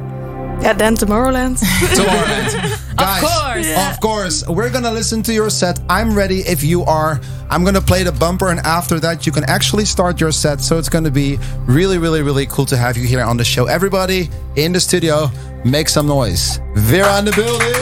[0.63, 1.59] Yeah, then Tomorrowland.
[1.99, 2.88] Tomorrowland.
[2.99, 3.95] Guys, course.
[3.95, 4.49] of course.
[4.49, 5.79] We're gonna listen to your set.
[5.89, 7.21] I'm ready if you are.
[7.49, 10.61] I'm gonna play the bumper, and after that, you can actually start your set.
[10.61, 13.67] So it's gonna be really, really, really cool to have you here on the show.
[13.67, 15.31] Everybody in the studio,
[15.65, 16.61] make some noise.
[16.75, 17.73] Vera in the building.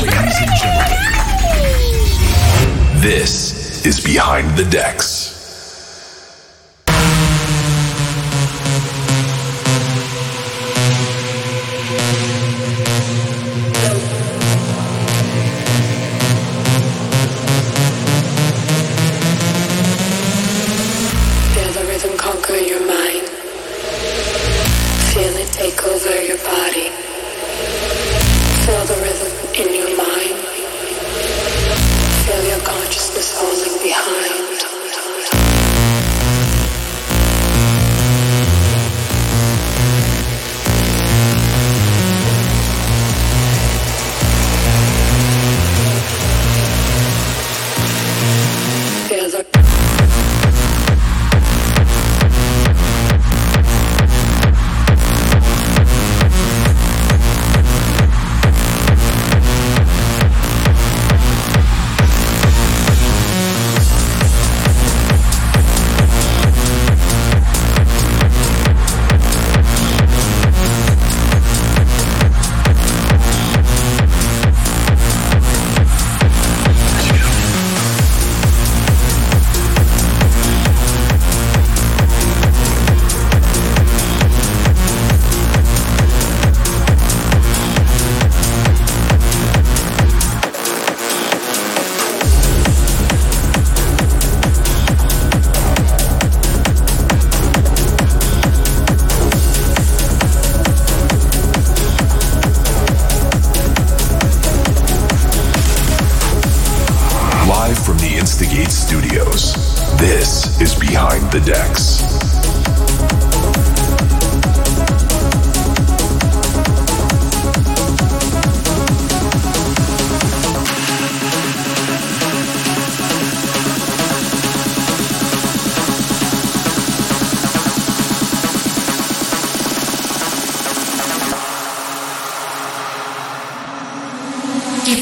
[0.00, 1.02] Ladies and gentlemen,
[3.02, 5.15] this is Behind the Decks.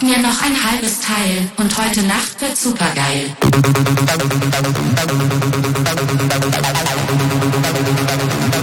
[0.04, 3.34] Mir noch ein halbes Teil und heute Nacht wird supergeil.
[7.94, 8.53] Peace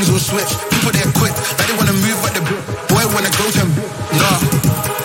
[0.00, 0.48] things will switch.
[0.72, 2.40] People they're quick, now they wanna move like the
[2.88, 3.68] boy wanna go to him.
[4.16, 4.40] Nah,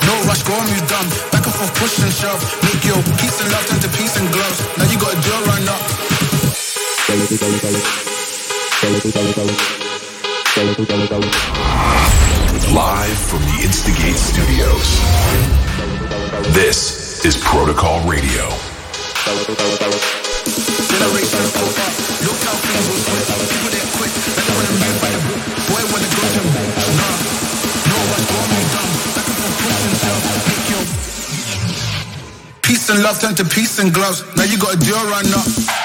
[0.08, 1.08] no rush, go on, you dumb.
[1.36, 2.40] Back and forth, push and shove.
[2.64, 4.60] Make your peace and love turn to peace and gloves.
[4.80, 5.84] Now you got a drill run up.
[12.72, 14.88] Live from the Instigate Studios.
[16.56, 18.48] This is Protocol Radio.
[33.20, 34.24] turned to peace and gloves.
[34.36, 35.85] Now you got a deal right now.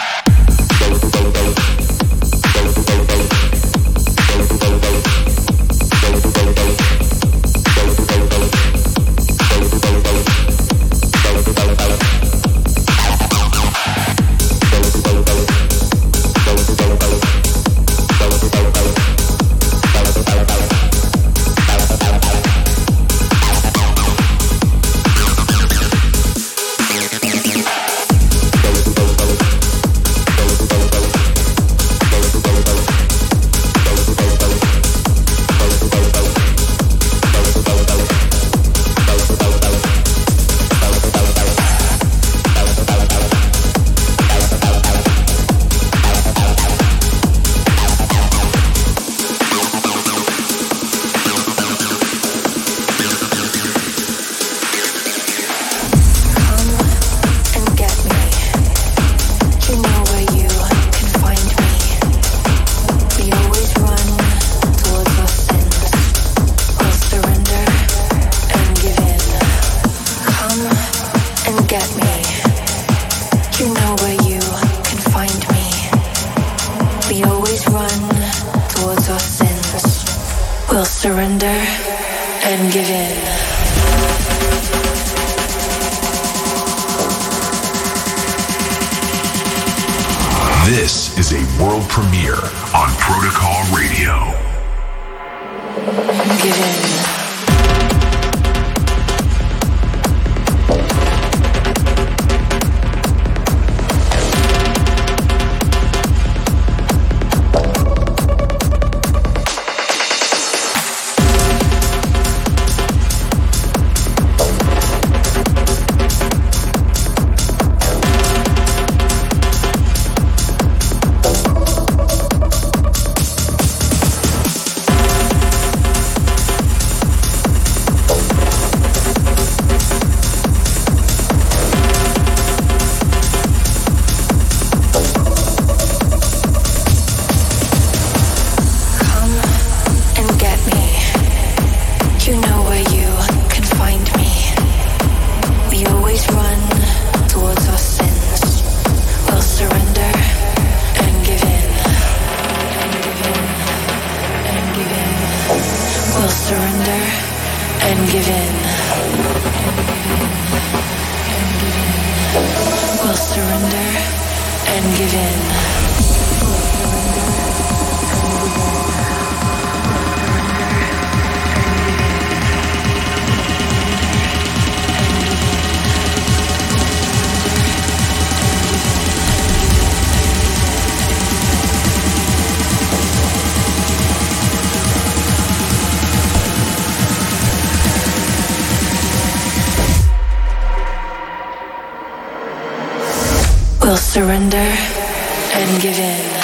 [194.10, 196.39] surrender, and give in.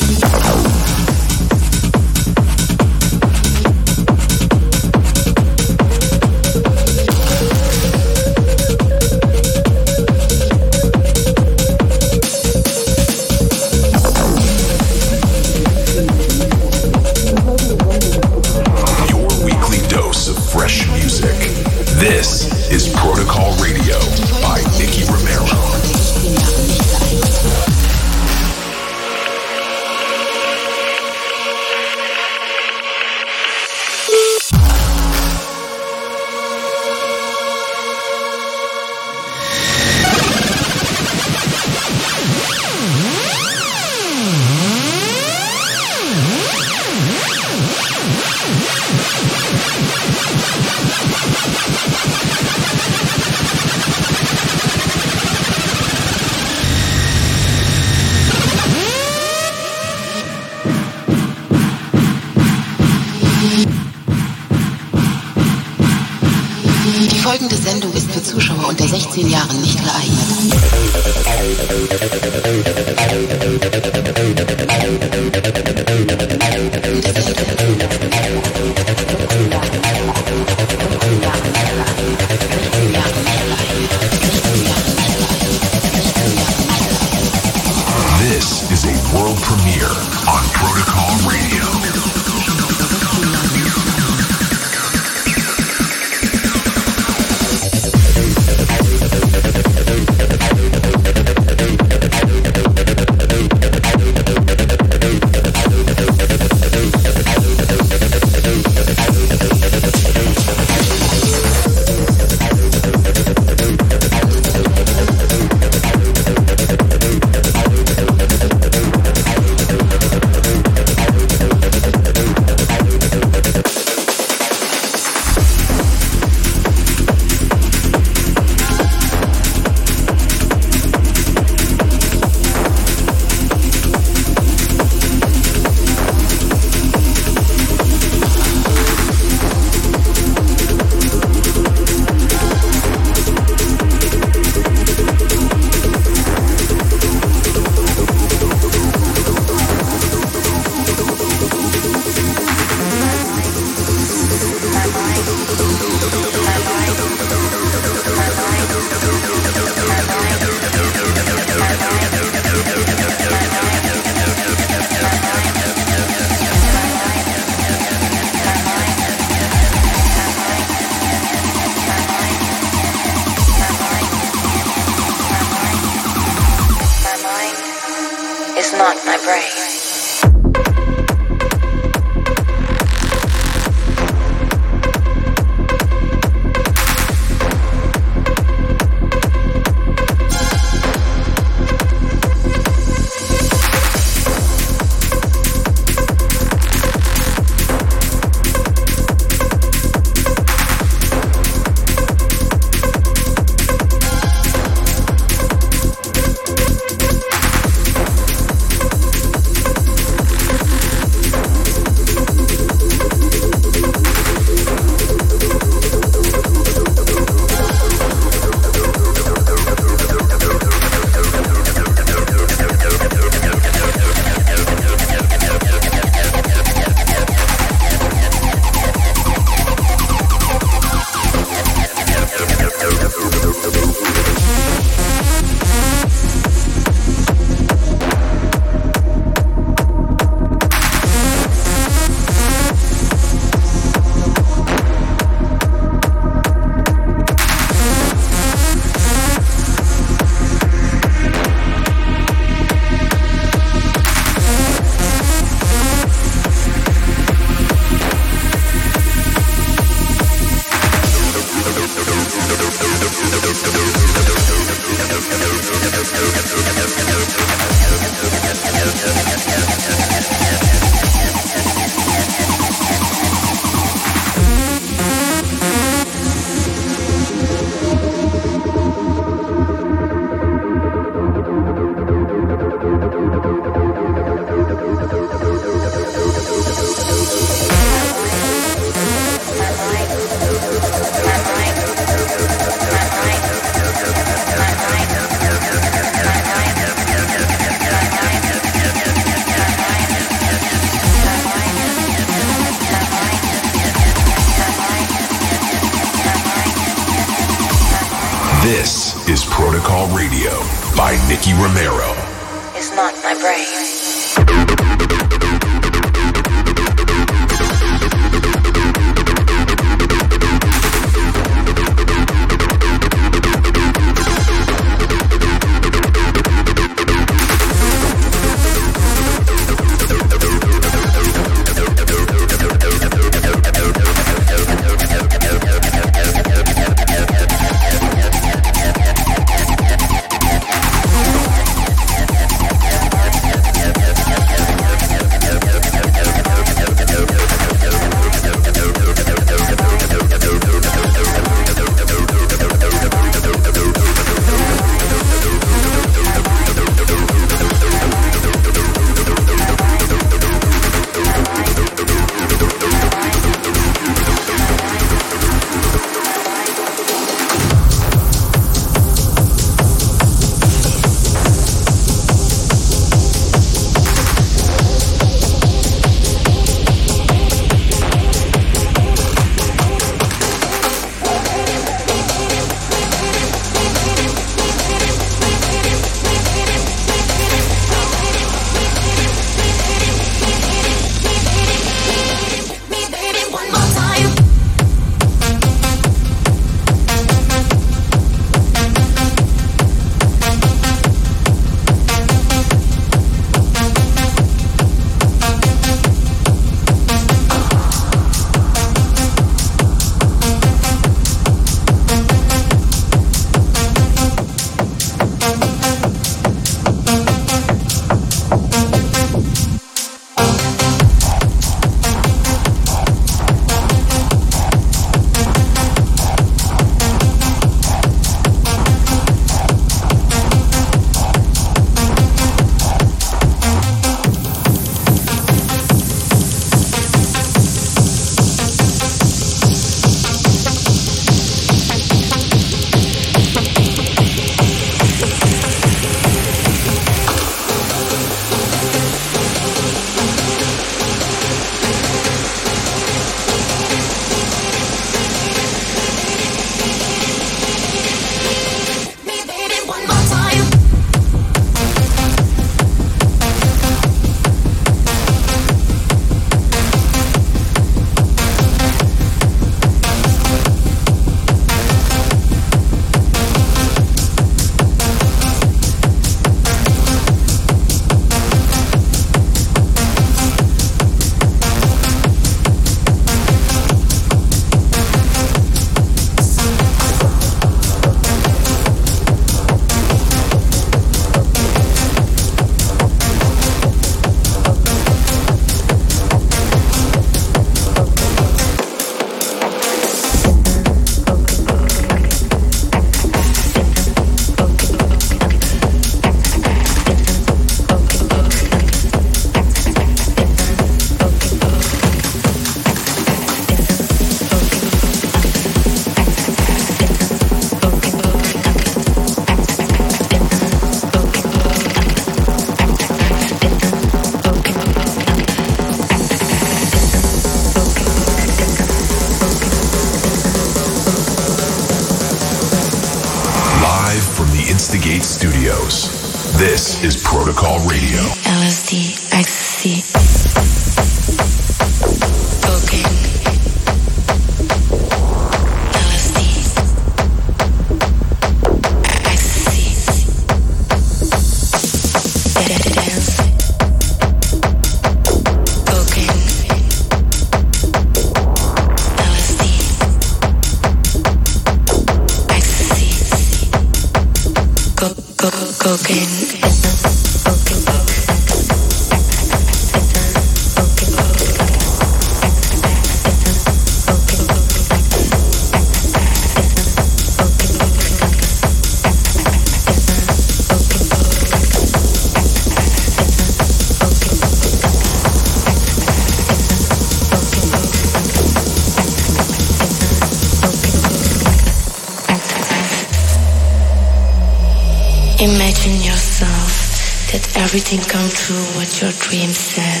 [597.68, 600.00] everything come true what your dreams said.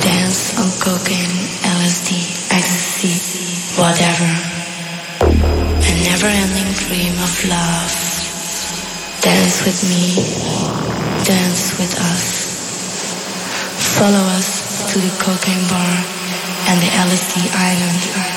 [0.00, 1.28] Dance on cocaine,
[1.68, 2.16] LSD,
[2.48, 3.12] ecstasy,
[3.76, 4.24] whatever.
[5.20, 7.92] A never ending dream of love.
[9.20, 10.16] Dance with me,
[11.28, 12.24] dance with us.
[14.00, 15.92] Follow us to the cocaine bar
[16.72, 18.31] and the LSD island.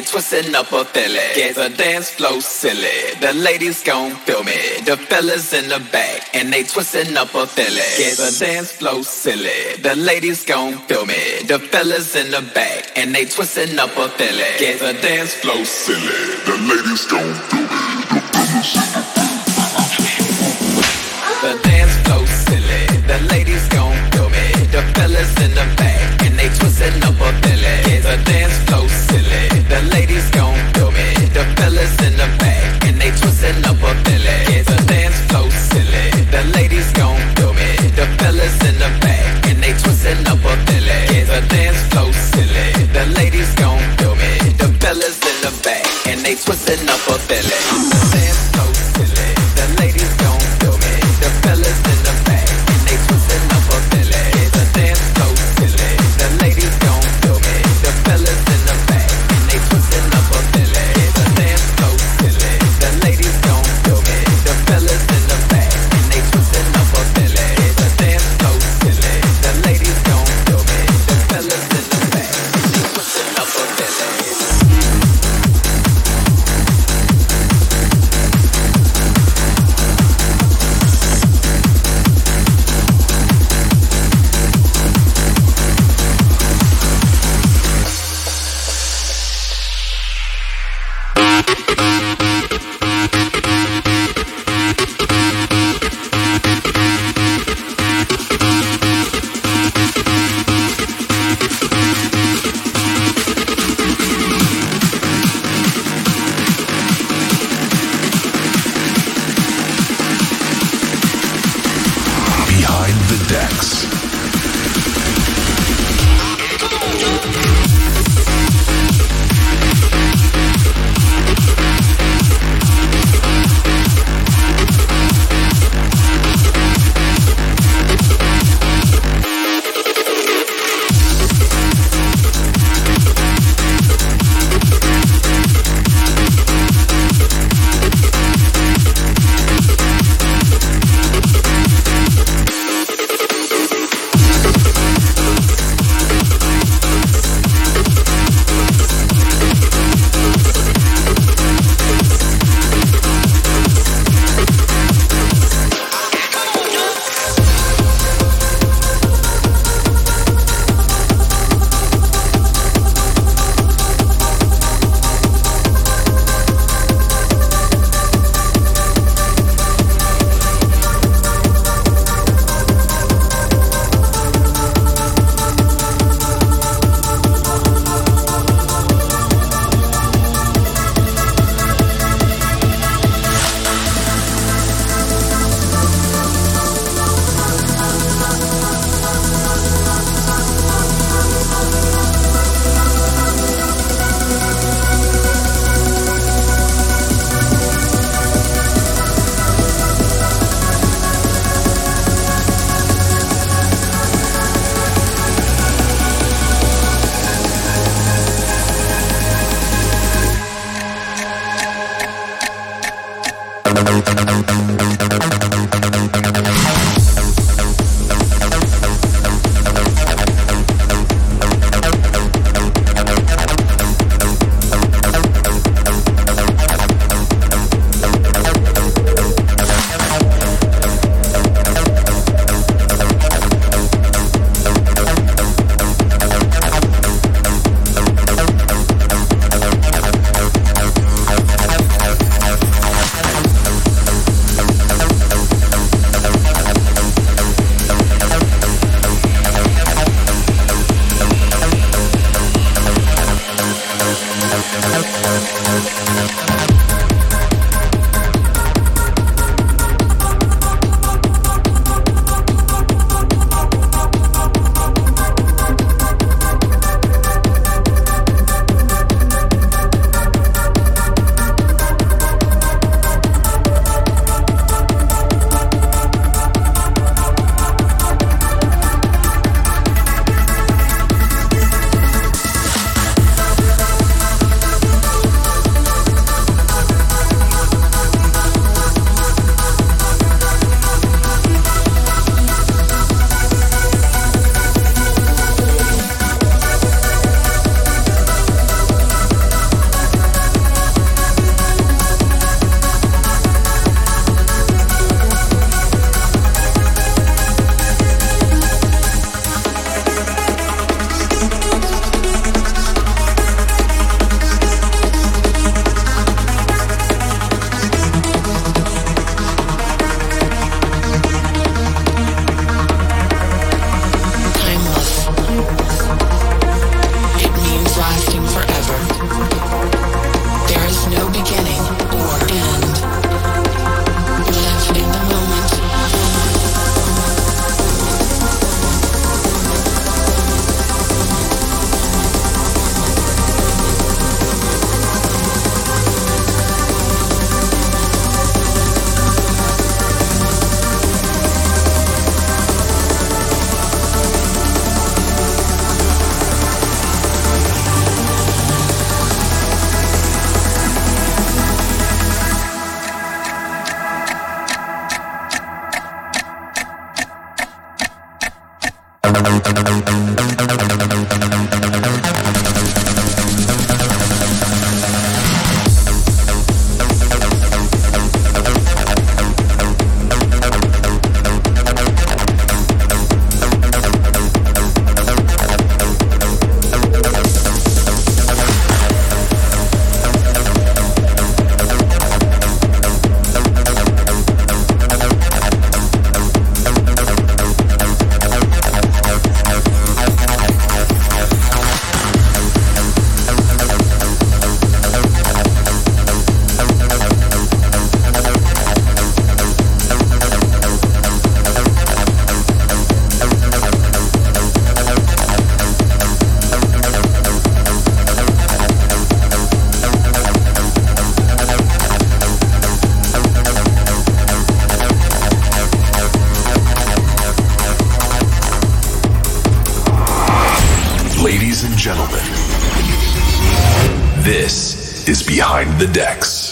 [0.00, 1.28] they twisting up a filly.
[1.34, 3.14] Get the dance flow silly.
[3.20, 4.80] The ladies gon' feel me.
[4.84, 7.82] The fellas in the back and they twisting up a filly.
[7.98, 9.76] Get the dance flow silly.
[9.82, 11.42] The ladies gon' feel me.
[11.46, 14.52] The fellas in the back and they twisting up a filly.
[14.58, 16.20] Get the dance flow silly.
[16.46, 17.92] The ladies gon' feel me.
[18.08, 18.99] The fellas in the back.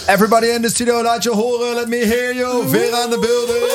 [0.09, 1.75] Everybody in the studio, laat je horen.
[1.75, 2.63] Let me hear you.
[2.69, 3.67] VE/RA in the building.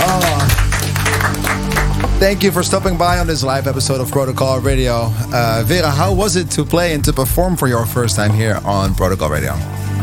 [0.00, 0.46] Ah.
[2.18, 5.12] Thank you for stopping by on this live episode of Protocol Radio.
[5.32, 8.58] Uh, VE/RA, how was it to play and to perform for your first time here
[8.64, 9.54] on Protocol Radio?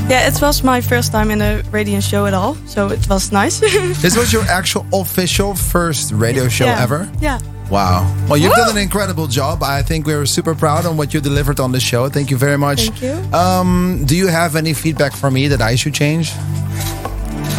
[0.09, 3.31] Yeah, it was my first time in a radio show at all, so it was
[3.31, 3.59] nice.
[4.01, 6.83] This was your actual official first radio show Yeah.
[6.83, 7.07] ever?
[7.21, 7.39] Yeah.
[7.73, 8.05] Wow.
[8.29, 9.63] Well, you've done an incredible job.
[9.63, 12.07] I think we're super proud on what you delivered on the show.
[12.07, 12.89] Thank you very much.
[12.89, 13.35] Thank you.
[13.35, 16.31] Um, do you have any feedback for me that I should change?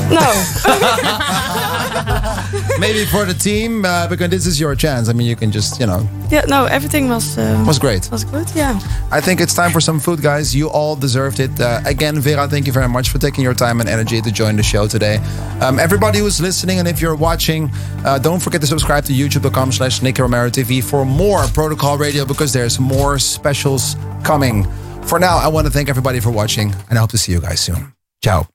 [0.08, 0.20] No.
[2.78, 5.08] Maybe for the team, uh, because this is your chance.
[5.08, 8.10] I mean, you can just, you know, yeah, no, everything was uh, was great.
[8.10, 8.50] was good.
[8.54, 8.78] Yeah.
[9.12, 10.54] I think it's time for some food, guys.
[10.54, 11.60] You all deserved it.
[11.60, 14.56] Uh, again, VE/RA, thank you very much for taking your time and energy to join
[14.56, 15.16] the show today.
[15.60, 17.70] Um, everybody who's listening and if you're watching,
[18.04, 22.24] uh, don't forget to subscribe to youtube.com slash Nicky Romero TV for more Protocol Radio
[22.24, 24.66] because there's more specials coming.
[25.02, 27.40] For now, I want to thank everybody for watching and I hope to see you
[27.40, 27.92] guys soon.
[28.22, 28.48] Ciao.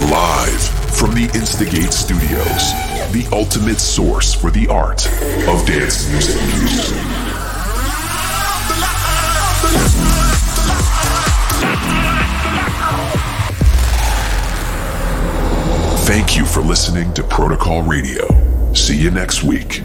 [0.00, 0.62] Live
[0.98, 2.72] from the Instigate Studios,
[3.12, 5.06] the ultimate source for the art
[5.48, 6.36] of dance music.
[16.06, 18.26] Thank you for listening to Protocol Radio.
[18.74, 19.82] See you next week.